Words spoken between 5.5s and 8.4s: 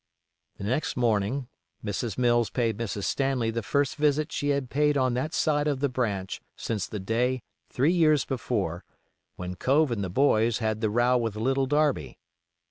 the branch since the day, three years